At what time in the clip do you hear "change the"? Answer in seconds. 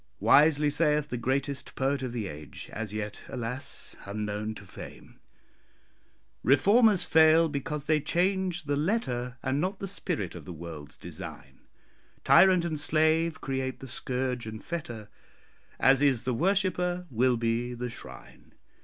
8.01-8.75